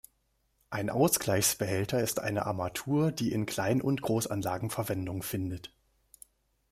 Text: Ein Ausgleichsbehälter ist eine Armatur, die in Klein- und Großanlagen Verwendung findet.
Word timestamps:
Ein 0.71 0.89
Ausgleichsbehälter 0.89 2.01
ist 2.01 2.19
eine 2.21 2.47
Armatur, 2.47 3.11
die 3.11 3.31
in 3.31 3.45
Klein- 3.45 3.83
und 3.83 4.01
Großanlagen 4.01 4.71
Verwendung 4.71 5.21
findet. 5.21 5.75